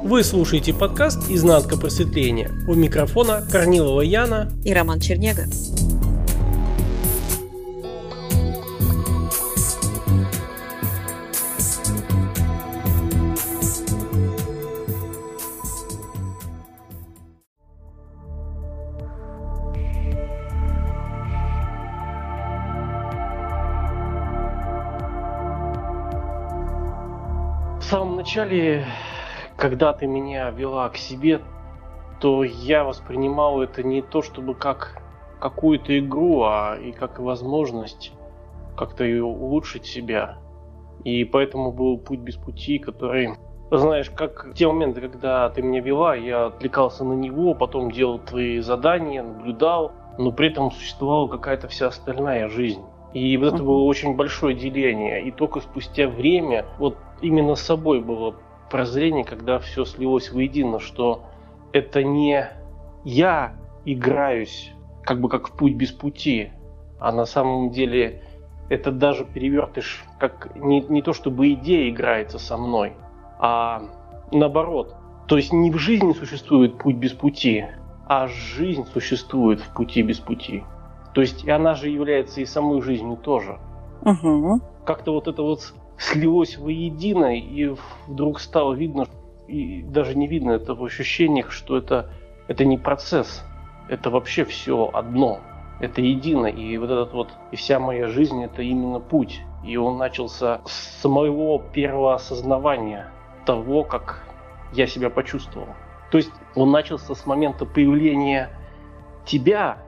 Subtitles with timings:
[0.00, 2.52] Вы слушаете подкаст «Изнанка просветления».
[2.68, 5.46] У микрофона Корнилова Яна и Роман Чернега.
[27.80, 28.86] В самом начале
[29.58, 31.40] когда ты меня вела к себе,
[32.20, 35.02] то я воспринимал это не то чтобы как
[35.40, 38.12] какую-то игру, а и как возможность
[38.76, 40.38] как-то улучшить себя.
[41.04, 43.30] И поэтому был путь без пути, который,
[43.70, 48.20] знаешь, как в те моменты, когда ты меня вела, я отвлекался на него, потом делал
[48.20, 52.82] твои задания, наблюдал, но при этом существовала какая-то вся остальная жизнь.
[53.12, 55.22] И вот это было очень большое деление.
[55.24, 58.34] И только спустя время, вот именно с собой было
[58.70, 61.24] прозрение, когда все слилось воедино, что
[61.72, 62.48] это не
[63.04, 66.52] я играюсь, как бы как в путь без пути,
[67.00, 68.22] а на самом деле
[68.68, 72.92] это даже перевертыш, как не, не то чтобы идея играется со мной,
[73.38, 73.82] а
[74.32, 74.94] наоборот.
[75.26, 77.66] То есть не в жизни существует путь без пути,
[78.06, 80.64] а жизнь существует в пути без пути.
[81.14, 83.58] То есть и она же является и самой жизнью тоже.
[84.02, 84.60] Угу.
[84.84, 87.74] Как-то вот это вот слилось воедино, и
[88.06, 89.06] вдруг стало видно,
[89.46, 92.10] и даже не видно это в ощущениях, что это,
[92.46, 93.44] это не процесс,
[93.88, 95.40] это вообще все одно,
[95.80, 99.42] это едино, и вот этот вот, и вся моя жизнь это именно путь.
[99.64, 103.10] И он начался с моего первого осознавания
[103.44, 104.22] того, как
[104.72, 105.68] я себя почувствовал.
[106.10, 108.50] То есть он начался с момента появления
[109.26, 109.78] тебя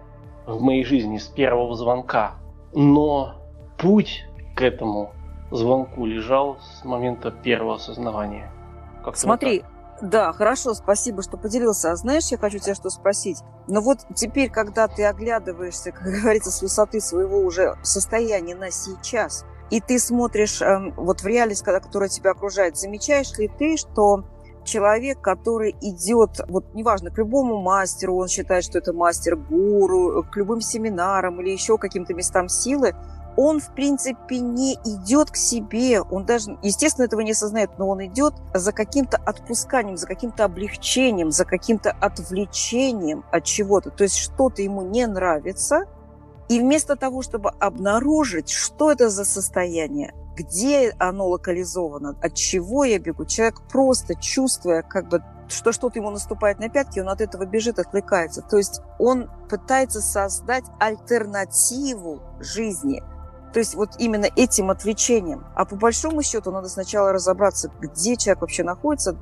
[0.46, 2.34] в моей жизни, с первого звонка.
[2.74, 3.36] Но
[3.78, 5.12] путь к этому
[5.50, 8.50] звонку лежал с момента первого осознавания.
[9.04, 9.64] Как Смотри,
[10.00, 11.92] да, хорошо, спасибо, что поделился.
[11.92, 13.38] А знаешь, я хочу тебя что спросить.
[13.68, 19.44] Но вот теперь, когда ты оглядываешься, как говорится, с высоты своего уже состояния на сейчас,
[19.70, 24.24] и ты смотришь э, вот в реальность, которая тебя окружает, замечаешь ли ты, что
[24.64, 30.60] человек, который идет, вот неважно, к любому мастеру, он считает, что это мастер-гуру, к любым
[30.60, 32.94] семинарам или еще каким-то местам силы,
[33.42, 38.04] он, в принципе, не идет к себе, он даже, естественно, этого не осознает, но он
[38.04, 43.88] идет за каким-то отпусканием, за каким-то облегчением, за каким-то отвлечением от чего-то.
[43.88, 45.86] То есть что-то ему не нравится,
[46.50, 52.98] и вместо того, чтобы обнаружить, что это за состояние, где оно локализовано, от чего я
[52.98, 57.46] бегу, человек просто чувствуя, как бы что что-то ему наступает на пятки, он от этого
[57.46, 58.42] бежит, отвлекается.
[58.42, 63.02] То есть он пытается создать альтернативу жизни–
[63.52, 65.44] то есть вот именно этим отвлечением.
[65.54, 69.16] А по большому счету надо сначала разобраться, где человек вообще находится,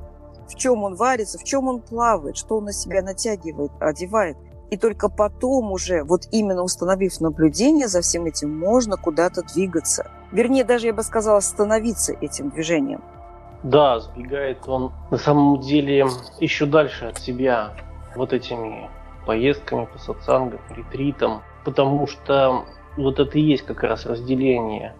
[0.47, 4.37] в чем он варится, в чем он плавает, что он на себя натягивает, одевает.
[4.69, 10.11] И только потом уже, вот именно установив наблюдение за всем этим, можно куда-то двигаться.
[10.31, 13.01] Вернее, даже я бы сказала, становиться этим движением.
[13.63, 16.07] Да, сбегает он на самом деле
[16.39, 17.73] еще дальше от себя
[18.15, 18.89] вот этими
[19.25, 22.65] поездками по сатсангам, ретритам, потому что
[22.99, 24.93] вот это и есть как раз разделение.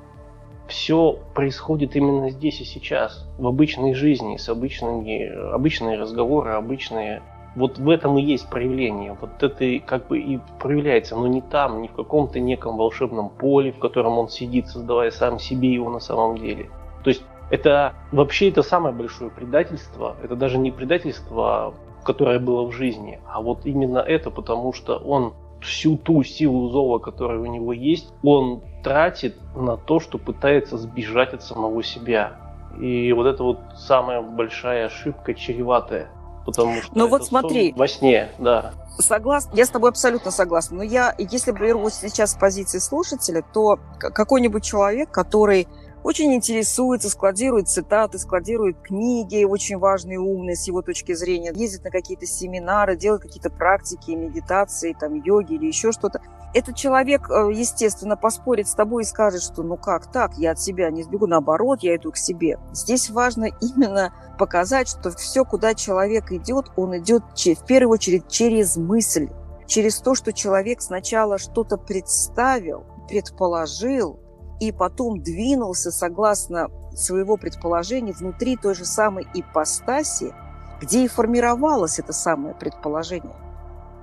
[0.67, 7.23] Все происходит именно здесь и сейчас, в обычной жизни, с обычными, обычные разговоры, обычные.
[7.55, 9.17] Вот в этом и есть проявление.
[9.19, 13.71] Вот это как бы и проявляется, но не там, не в каком-то неком волшебном поле,
[13.71, 16.69] в котором он сидит, создавая сам себе его на самом деле.
[17.03, 20.15] То есть это вообще это самое большое предательство.
[20.21, 21.73] Это даже не предательство,
[22.03, 26.99] которое было в жизни, а вот именно это, потому что он всю ту силу зова,
[26.99, 32.37] которая у него есть, он тратит на то, что пытается сбежать от самого себя.
[32.79, 36.09] И вот это вот самая большая ошибка, чреватая.
[36.45, 38.73] Потому что ну вот смотри, во сне, да.
[38.97, 40.77] Согласна, я с тобой абсолютно согласна.
[40.77, 45.67] Но я, если беру сейчас с позиции слушателя, то какой-нибудь человек, который
[46.03, 51.91] очень интересуется, складирует цитаты, складирует книги, очень важные, умные с его точки зрения, ездит на
[51.91, 56.21] какие-то семинары, делает какие-то практики, медитации, там, йоги или еще что-то.
[56.53, 60.59] Этот человек, э, естественно, поспорит с тобой и скажет, что ну как так, я от
[60.59, 62.57] себя не сбегу, наоборот, я иду к себе.
[62.71, 68.77] Здесь важно именно показать, что все, куда человек идет, он идет в первую очередь через
[68.77, 69.29] мысль,
[69.67, 74.19] через то, что человек сначала что-то представил, предположил,
[74.59, 80.33] и потом двинулся согласно своего предположения внутри той же самой ипостаси,
[80.81, 83.35] где и формировалось это самое предположение,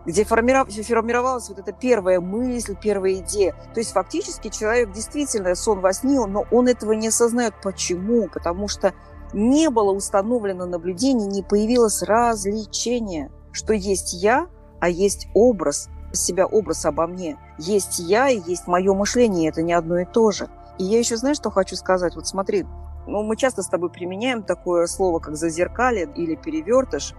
[0.05, 3.55] где формировалась вот эта первая мысль, первая идея.
[3.75, 7.55] То есть фактически человек действительно сон во сне, но он этого не осознает.
[7.63, 8.29] Почему?
[8.29, 8.95] Потому что
[9.33, 14.47] не было установлено наблюдение, не появилось развлечение, что есть я,
[14.81, 17.39] а есть образ, себя образ обо мне.
[17.59, 20.49] Есть я и есть мое мышление, это не одно и то же.
[20.79, 22.15] И я еще, знаешь, что хочу сказать?
[22.15, 22.67] Вот смотри,
[23.07, 27.15] ну, мы часто с тобой применяем такое слово, как зазеркалье или перевертыш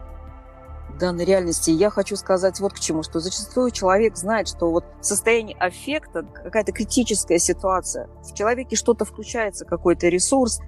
[0.89, 1.71] в данной реальности.
[1.71, 6.71] Я хочу сказать вот к чему, что зачастую человек знает, что вот состояние аффекта, какая-то
[6.71, 10.59] критическая ситуация, в человеке что-то включается, какой-то ресурс,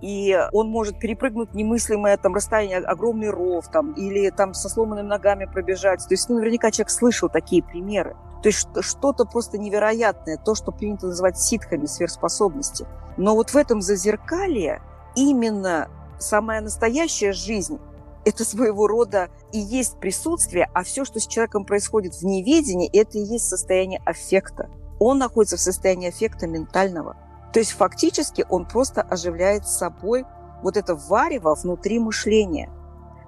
[0.00, 5.44] и он может перепрыгнуть немыслимое там расстояние, огромный ров там, или там со сломанными ногами
[5.44, 6.00] пробежать.
[6.00, 8.16] То есть ну, наверняка человек слышал такие примеры.
[8.42, 12.86] То есть что-то просто невероятное, то, что принято называть ситхами, сверхспособности.
[13.16, 14.82] Но вот в этом зазеркалье
[15.14, 15.88] именно
[16.18, 17.78] самая настоящая жизнь
[18.24, 23.18] это своего рода и есть присутствие, а все, что с человеком происходит в неведении, это
[23.18, 24.68] и есть состояние аффекта.
[24.98, 27.16] Он находится в состоянии аффекта ментального.
[27.52, 30.24] То есть фактически он просто оживляет собой
[30.62, 32.70] вот это варево внутри мышления.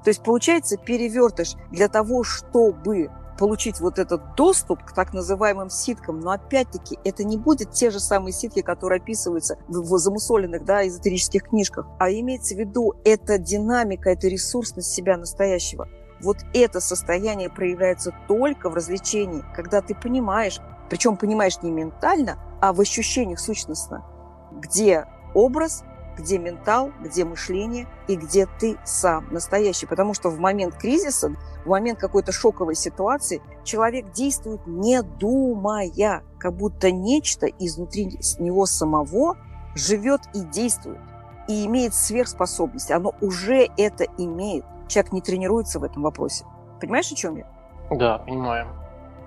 [0.05, 3.11] То есть получается перевертыш для того, чтобы
[3.43, 7.99] получить вот этот доступ к так называемым ситкам, но опять-таки это не будет те же
[7.99, 14.11] самые ситки, которые описываются в замусоленных, да, эзотерических книжках, а имеется в виду эта динамика,
[14.11, 15.89] эта ресурсность себя настоящего.
[16.21, 22.73] Вот это состояние проявляется только в развлечении, когда ты понимаешь, причем понимаешь не ментально, а
[22.73, 24.05] в ощущениях сущностно,
[24.53, 25.83] где образ,
[26.17, 29.87] где ментал, где мышление и где ты сам настоящий.
[29.87, 36.55] Потому что в момент кризиса, в момент какой-то шоковой ситуации человек действует не думая, как
[36.55, 39.37] будто нечто изнутри него самого
[39.75, 41.00] живет и действует,
[41.49, 42.91] и имеет сверхспособность.
[42.91, 44.65] Оно уже это имеет.
[44.88, 46.44] Человек не тренируется в этом вопросе.
[46.81, 47.47] Понимаешь, о чем я?
[47.91, 48.67] Да, понимаю.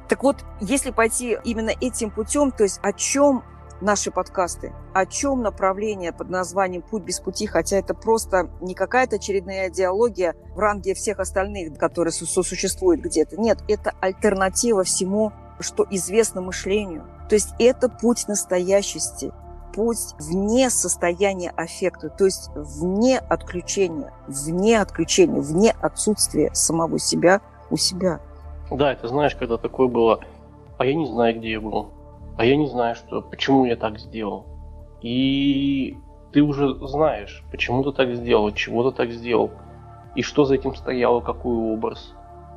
[0.07, 3.43] Так вот, если пойти именно этим путем, то есть о чем
[3.81, 4.73] наши подкасты.
[4.93, 10.35] О чем направление под названием «Путь без пути», хотя это просто не какая-то очередная идеология
[10.53, 13.37] в ранге всех остальных, которые сосуществуют где-то.
[13.37, 17.05] Нет, это альтернатива всему, что известно мышлению.
[17.29, 19.31] То есть это путь настоящести,
[19.73, 27.77] путь вне состояния аффекта, то есть вне отключения, вне отключения, вне отсутствия самого себя у
[27.77, 28.19] себя.
[28.71, 30.19] Да, это знаешь, когда такое было,
[30.77, 31.89] а я не знаю, где я был
[32.37, 34.45] а я не знаю, что, почему я так сделал.
[35.01, 35.97] И
[36.33, 39.51] ты уже знаешь, почему ты так сделал, чего ты так сделал,
[40.15, 42.13] и что за этим стояло, какой образ,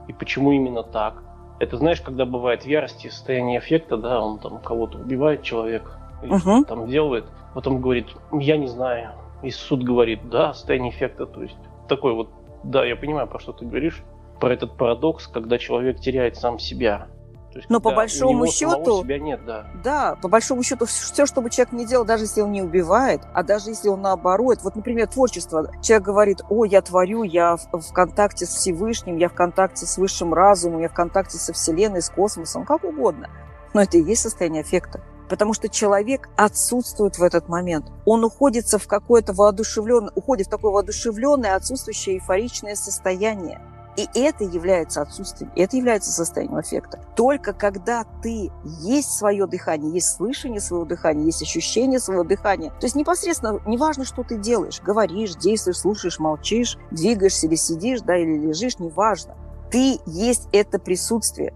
[0.09, 1.23] и почему именно так.
[1.61, 6.33] Это знаешь, когда бывает в ярости состояние эффекта, да, он там кого-то убивает человек, или
[6.33, 6.65] uh-huh.
[6.65, 7.25] там делает,
[7.55, 9.11] потом говорит, я не знаю.
[9.43, 11.59] И суд говорит, да, состояние эффекта, то есть
[11.89, 12.31] такой вот,
[12.65, 14.03] да, я понимаю, про что ты говоришь,
[14.41, 17.09] про этот парадокс, когда человек теряет сам себя,
[17.57, 19.67] есть, Но по большому счету, нет, да.
[19.83, 23.23] Да, по большому счету, все, что бы человек не делал, даже если он не убивает,
[23.33, 27.81] а даже если он наоборот, вот, например, творчество, человек говорит, о, я творю, я в,
[27.81, 32.03] в контакте с Всевышним, я в контакте с высшим разумом, я в контакте со Вселенной,
[32.03, 33.31] с космосом, как угодно.
[33.75, 35.01] Но это и есть состояние эффекта.
[35.29, 37.87] Потому что человек отсутствует в этот момент.
[38.07, 43.61] Он уходится в какое-то воодушевленное, уходит в такое воодушевленное, отсутствующее эйфоричное состояние.
[43.99, 47.01] И это является отсутствием, это является состоянием эффекта.
[47.17, 52.71] Только когда ты есть свое дыхание, есть слышание своего дыхания, есть ощущение своего дыхания.
[52.79, 58.17] То есть непосредственно, неважно, что ты делаешь, говоришь, действуешь, слушаешь, молчишь, двигаешься или сидишь, да,
[58.17, 59.35] или лежишь, неважно.
[59.69, 61.53] Ты есть это присутствие,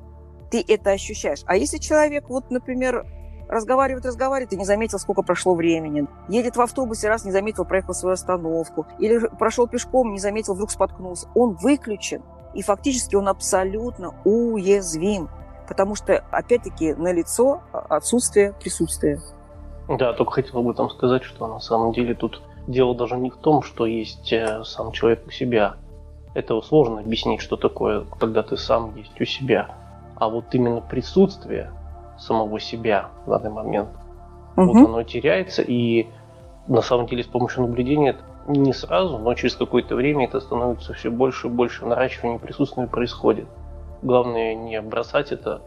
[0.51, 1.45] ты это ощущаешь.
[1.47, 3.07] А если человек, вот, например,
[3.53, 6.07] разговаривает, разговаривает, и не заметил, сколько прошло времени.
[6.29, 8.87] Едет в автобусе, раз не заметил, проехал свою остановку.
[8.99, 11.29] Или прошел пешком, не заметил, вдруг споткнулся.
[11.35, 12.23] Он выключен.
[12.55, 15.29] И фактически он абсолютно уязвим.
[15.69, 19.21] Потому что, опять-таки, на лицо отсутствие присутствия.
[19.89, 23.37] Да, только хотел об этом сказать, что на самом деле тут дело даже не в
[23.37, 25.77] том, что есть э, сам человек у себя.
[26.35, 29.75] Это сложно объяснить, что такое, когда ты сам есть у себя.
[30.17, 31.73] А вот именно присутствие,
[32.23, 33.89] самого себя в данный момент.
[34.57, 34.67] Угу.
[34.67, 36.07] Вот оно теряется, и
[36.69, 41.11] на самом деле с помощью наблюдения не сразу, но через какое-то время это становится все
[41.11, 43.47] больше и больше наращивание присутствия происходит.
[44.03, 45.63] Главное не бросать это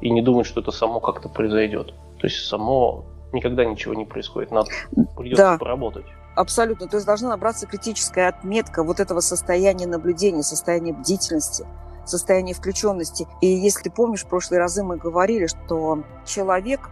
[0.00, 1.94] и не думать, что это само как-то произойдет.
[2.18, 4.70] То есть само никогда ничего не происходит, надо
[5.16, 5.58] придется да.
[5.58, 6.06] поработать.
[6.36, 6.88] Абсолютно.
[6.88, 11.64] То есть должна набраться критическая отметка вот этого состояния наблюдения, состояния бдительности
[12.08, 13.26] состояние включенности.
[13.40, 16.90] И если ты помнишь, в прошлые разы мы говорили, что человек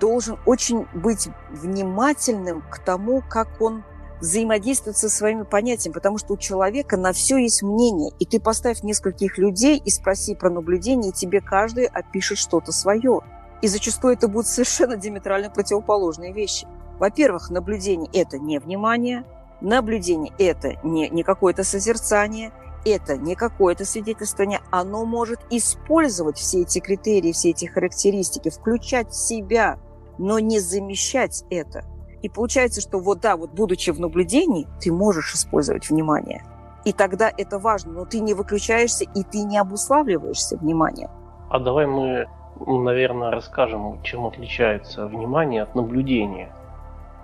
[0.00, 3.84] должен очень быть внимательным к тому, как он
[4.20, 8.12] взаимодействует со своими понятиями, потому что у человека на все есть мнение.
[8.18, 13.20] И ты поставь нескольких людей и спроси про наблюдение, и тебе каждый опишет что-то свое.
[13.62, 16.66] И зачастую это будут совершенно диаметрально противоположные вещи.
[16.98, 19.24] Во-первых, наблюдение– это не внимание,
[19.60, 22.52] Наблюдение– это не, не какое-то созерцание,
[22.84, 29.16] это не какое-то свидетельствование, оно может использовать все эти критерии, все эти характеристики, включать в
[29.16, 29.78] себя,
[30.18, 31.84] но не замещать это.
[32.22, 36.44] И получается, что вот да, вот будучи в наблюдении, ты можешь использовать внимание.
[36.84, 41.10] И тогда это важно, но ты не выключаешься и ты не обуславливаешься вниманием.
[41.50, 42.28] А давай мы,
[42.66, 46.52] наверное, расскажем, чем отличается внимание от наблюдения.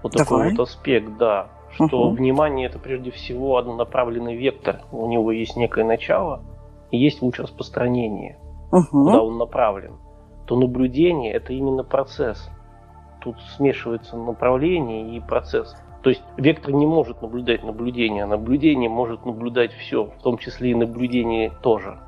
[0.02, 0.26] Вот Давай.
[0.26, 2.16] такой вот аспект, да что угу.
[2.16, 4.82] внимание это прежде всего однонаправленный вектор.
[4.92, 6.42] У него есть некое начало
[6.90, 8.38] и есть луч распространения,
[8.70, 8.86] угу.
[8.90, 9.94] куда он направлен.
[10.46, 12.50] То наблюдение это именно процесс.
[13.20, 15.74] Тут смешивается направление и процесс.
[16.02, 20.72] То есть вектор не может наблюдать наблюдение, а наблюдение может наблюдать все, в том числе
[20.72, 21.98] и наблюдение тоже.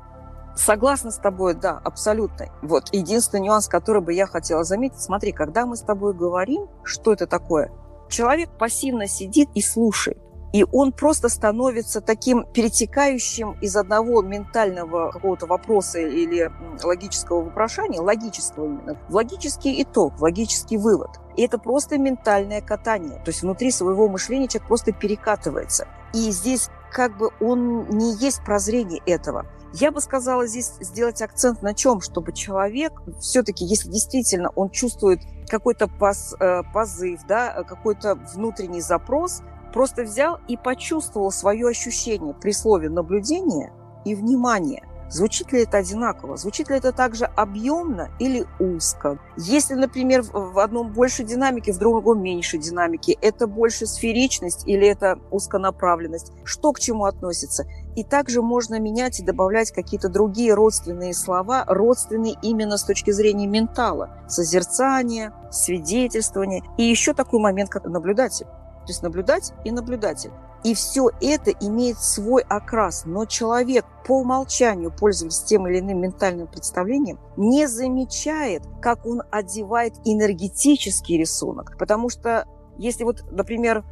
[0.55, 2.47] Согласна с тобой, да, абсолютно.
[2.61, 7.13] Вот единственный нюанс, который бы я хотела заметить, смотри, когда мы с тобой говорим, что
[7.13, 7.71] это такое,
[8.09, 10.17] человек пассивно сидит и слушает.
[10.53, 16.51] И он просто становится таким перетекающим из одного ментального какого-то вопроса или
[16.83, 21.09] логического вопрошания, логического именно, в логический итог, в логический вывод.
[21.35, 23.21] И это просто ментальное катание.
[23.23, 25.87] То есть внутри своего мышления человек просто перекатывается.
[26.13, 29.45] И здесь как бы он не есть прозрение этого.
[29.79, 35.21] Я бы сказала здесь сделать акцент на чем, чтобы человек все-таки, если действительно он чувствует
[35.47, 39.43] какой-то поз, э, позыв, да, какой-то внутренний запрос,
[39.73, 43.71] просто взял и почувствовал свое ощущение при слове наблюдение
[44.03, 46.35] и внимание– Звучит ли это одинаково?
[46.35, 49.19] Звучит ли это также объемно или узко?
[49.37, 55.17] Если, например, в одном больше динамики, в другом меньше динамики, это больше сферичность или это
[55.31, 56.33] узконаправленность?
[56.43, 57.65] Что к чему относится?
[57.97, 63.47] И также можно менять и добавлять какие-то другие родственные слова, родственные именно с точки зрения
[63.47, 64.11] ментала.
[64.27, 66.61] Созерцание, свидетельствование.
[66.77, 68.45] И еще такой момент, как наблюдатель.
[68.45, 70.29] То есть наблюдать и наблюдатель.
[70.63, 76.45] И все это имеет свой окрас, но человек по умолчанию, пользуясь тем или иным ментальным
[76.45, 81.75] представлением, не замечает, как он одевает энергетический рисунок.
[81.79, 82.45] Потому что
[82.77, 83.83] если вот, например,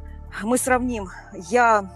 [0.44, 1.08] мы сравним,
[1.50, 1.90] я,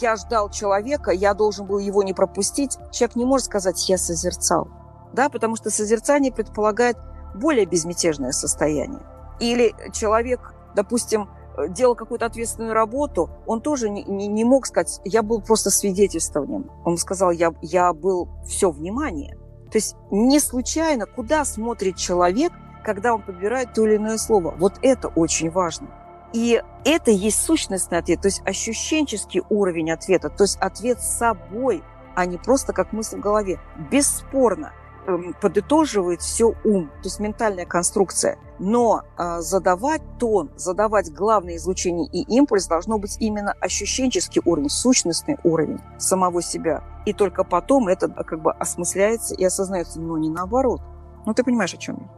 [0.00, 4.68] я ждал человека, я должен был его не пропустить, человек не может сказать «я созерцал».
[5.12, 6.96] Да, потому что созерцание предполагает
[7.34, 9.00] более безмятежное состояние.
[9.40, 11.28] Или человек, допустим,
[11.68, 16.70] делал какую-то ответственную работу, он тоже не, не, не мог сказать, я был просто свидетельствованием.
[16.84, 19.36] Он сказал, я, я был все внимание.
[19.70, 22.52] То есть не случайно, куда смотрит человек,
[22.84, 24.54] когда он подбирает то или иное слово.
[24.58, 25.88] Вот это очень важно.
[26.34, 31.82] И это есть сущностный ответ, то есть ощущенческий уровень ответа, то есть ответ собой,
[32.14, 33.58] а не просто как мысль в голове.
[33.90, 34.72] Бесспорно,
[35.06, 38.38] Эм, подытоживает все ум, то есть ментальная конструкция.
[38.58, 45.36] Но э, задавать тон, задавать главное излучение и импульс должно быть именно ощущенческий уровень, сущностный
[45.44, 46.82] уровень самого себя.
[47.04, 50.80] И только потом это как бы осмысляется и осознается, но не наоборот.
[51.26, 52.08] Ну, ты понимаешь, о чем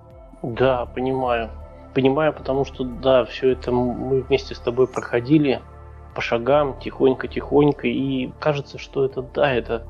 [0.42, 0.50] я?
[0.50, 1.50] Да, понимаю.
[1.96, 5.62] Понимаю, потому что, да, все это мы вместе с тобой проходили
[6.14, 9.86] по шагам, тихонько-тихонько, и кажется, что это, да, это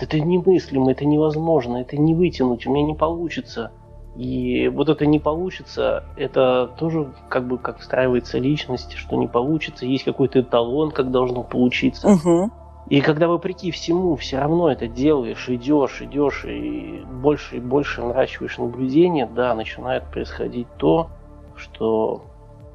[0.00, 3.70] это немыслимо, это невозможно, это не вытянуть, у меня не получится.
[4.16, 9.86] И вот это не получится, это тоже как бы как встраивается личность, что не получится,
[9.86, 12.08] есть какой-то эталон, как должно получиться.
[12.08, 12.50] Угу.
[12.88, 18.58] И когда вопреки всему все равно это делаешь, идешь, идешь, и больше и больше наращиваешь
[18.58, 21.08] наблюдение, да, начинает происходить то,
[21.56, 22.24] что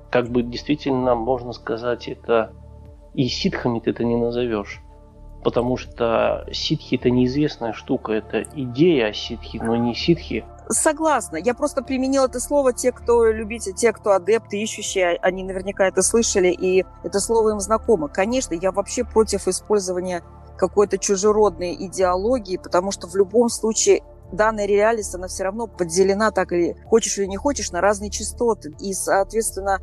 [0.09, 2.53] как бы действительно можно сказать, это
[3.13, 4.81] и ситхами ты это не назовешь
[5.43, 10.45] потому что ситхи это неизвестная штука, это идея о ситхи, но не ситхи.
[10.69, 11.37] Согласна.
[11.37, 12.73] Я просто применила это слово.
[12.73, 17.59] Те, кто любите, те, кто адепты, ищущие, они наверняка это слышали, и это слово им
[17.59, 18.07] знакомо.
[18.07, 20.23] Конечно, я вообще против использования
[20.57, 26.51] какой-то чужеродной идеологии, потому что в любом случае данная реальность, она все равно поделена так
[26.51, 28.73] или хочешь или не хочешь на разные частоты.
[28.79, 29.79] И, соответственно,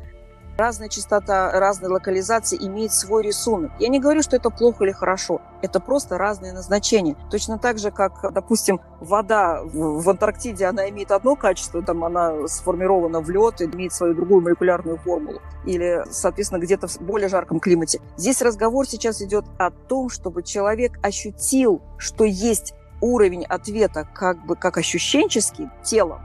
[0.59, 3.71] Разная частота, разные локализации имеет свой рисунок.
[3.79, 5.39] Я не говорю, что это плохо или хорошо.
[5.61, 7.15] Это просто разные назначения.
[7.31, 13.21] Точно так же, как, допустим, вода в Антарктиде, она имеет одно качество, там она сформирована
[13.21, 15.39] в лед, имеет свою другую молекулярную формулу.
[15.63, 18.01] Или, соответственно, где-то в более жарком климате.
[18.17, 24.55] Здесь разговор сейчас идет о том, чтобы человек ощутил, что есть уровень ответа как бы
[24.55, 26.21] как ощущенческий телом,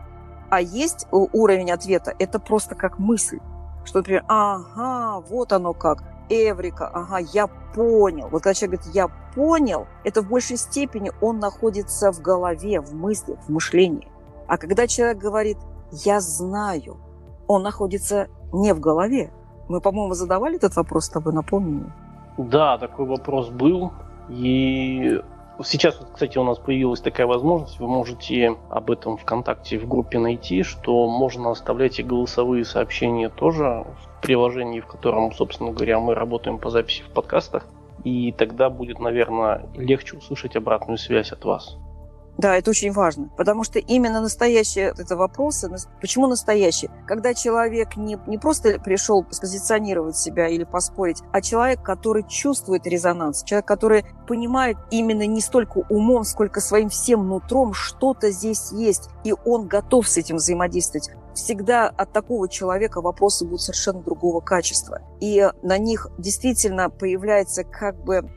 [0.50, 3.40] а есть уровень ответа– это просто как мысль.
[3.84, 8.28] Что, например, ага, вот оно как, Эврика, ага, я понял.
[8.30, 12.94] Вот когда человек говорит «я понял», это в большей степени он находится в голове, в
[12.94, 14.08] мыслях, в мышлении.
[14.46, 15.58] А когда человек говорит
[15.90, 16.98] «я знаю»,
[17.46, 19.32] он находится не в голове.
[19.68, 21.84] Мы, по-моему, задавали этот вопрос с тобой, напомни
[22.38, 23.92] Да, такой вопрос был.
[24.28, 25.20] И
[25.62, 30.64] Сейчас, кстати, у нас появилась такая возможность, вы можете об этом ВКонтакте в группе найти,
[30.64, 36.58] что можно оставлять и голосовые сообщения тоже в приложении, в котором, собственно говоря, мы работаем
[36.58, 37.66] по записи в подкастах.
[38.02, 41.78] И тогда будет, наверное, легче услышать обратную связь от вас.
[42.36, 46.90] Да, это очень важно, потому что именно настоящие это вопросы, почему настоящие?
[47.06, 53.44] Когда человек не, не просто пришел позиционировать себя или поспорить, а человек, который чувствует резонанс,
[53.44, 59.32] человек, который понимает именно не столько умом, сколько своим всем нутром, что-то здесь есть, и
[59.44, 65.02] он готов с этим взаимодействовать всегда от такого человека вопросы будут совершенно другого качества.
[65.20, 68.30] И на них действительно появляется как бы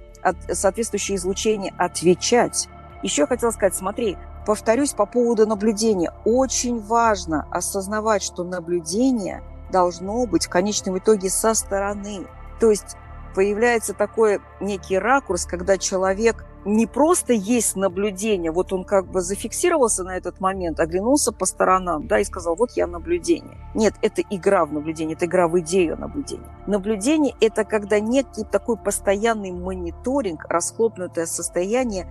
[0.52, 2.68] соответствующее излучение отвечать.
[3.04, 6.14] Еще я хотела сказать, смотри, повторюсь по поводу наблюдения.
[6.26, 12.26] Очень важно осознавать, что наблюдение должно быть в конечном итоге со стороны.
[12.60, 12.96] То есть
[13.36, 20.04] появляется такой некий ракурс, когда человек не просто есть наблюдение, вот он как бы зафиксировался
[20.04, 23.58] на этот момент, оглянулся по сторонам, да, и сказал, вот я наблюдение.
[23.74, 26.50] Нет, это игра в наблюдение, это игра в идею наблюдения.
[26.66, 32.08] Наблюдение– это когда некий такой постоянный мониторинг, расхлопнутое состояние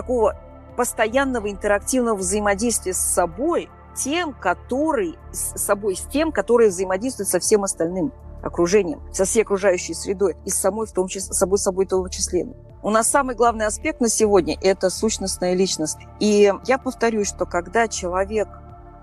[0.00, 0.34] такого
[0.78, 7.64] постоянного интерактивного взаимодействия с собой, тем, который с собой, с тем, который взаимодействует со всем
[7.64, 11.90] остальным окружением, со всей окружающей средой и с самой, в том числе, собой, собой в
[11.90, 12.46] том числе.
[12.82, 15.98] У нас самый главный аспект на сегодня– это сущностная личность.
[16.18, 18.48] И я повторюсь, что когда человек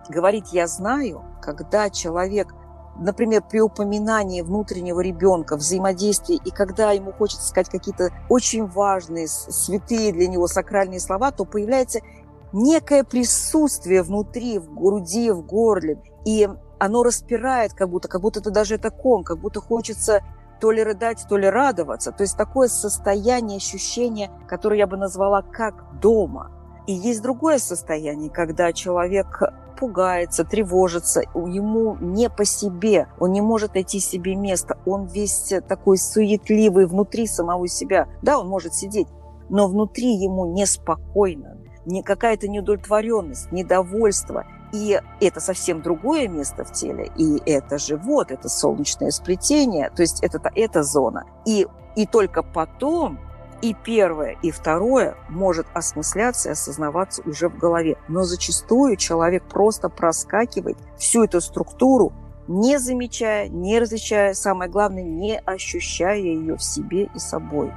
[0.10, 2.48] говорит «я знаю», когда человек
[3.00, 10.12] например, при упоминании внутреннего ребенка, взаимодействии, и когда ему хочется сказать какие-то очень важные, святые
[10.12, 12.00] для него сакральные слова, то появляется
[12.54, 16.02] некое присутствие внутри, в груди, в горле.
[16.26, 16.48] И
[16.80, 20.22] оно распирает, как будто, как будто это даже это ком, как будто хочется
[20.60, 22.12] то ли рыдать, то ли радоваться.
[22.12, 26.52] То есть такое состояние, ощущение, которое я бы назвала как дома.
[26.88, 29.42] И есть другое состояние, когда человек
[29.78, 35.98] пугается, тревожится, ему не по себе, он не может найти себе место, он весь такой
[35.98, 38.08] суетливый внутри самого себя.
[38.22, 39.08] Да, он может сидеть,
[39.50, 44.46] но внутри ему неспокойно, не какая-то неудовлетворенность, недовольство.
[44.74, 50.22] И это совсем другое место в теле, и это живот, это солнечное сплетение, то есть
[50.22, 51.24] это, это зона.
[51.46, 53.18] И, и только потом
[53.62, 57.98] и первое, и второе может осмысляться и осознаваться уже в голове.
[58.08, 62.14] Но зачастую человек просто проскакивает всю эту структуру,
[62.48, 67.72] не замечая, не различая, самое главное, не ощущая ее в себе и собой.